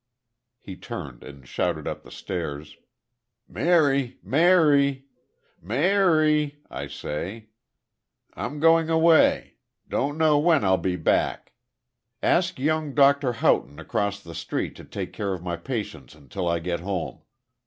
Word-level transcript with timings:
He 0.59 0.77
turned, 0.77 1.23
and 1.23 1.47
shouted 1.47 1.87
up 1.87 2.01
the 2.01 2.09
stairs: 2.09 2.75
"Mary! 3.47 4.17
Mary! 4.23 5.05
Ma 5.61 5.75
a 5.75 5.77
a 5.77 5.95
a 5.95 6.35
ry, 6.47 6.55
I 6.71 6.87
say! 6.87 7.49
I'm 8.33 8.59
going 8.59 8.89
away. 8.89 9.57
Don't 9.87 10.17
know 10.17 10.39
when 10.39 10.63
I'll 10.65 10.79
be 10.81 10.95
back. 10.95 11.51
Ask 12.23 12.57
young 12.57 12.95
Dr. 12.95 13.31
Houghton, 13.31 13.77
across 13.79 14.19
the 14.23 14.33
street, 14.33 14.75
to 14.77 14.85
take 14.85 15.13
care 15.13 15.33
of 15.33 15.43
my 15.43 15.55
patients 15.55 16.15
until 16.15 16.47
I 16.47 16.57
get 16.57 16.79
home. 16.79 17.21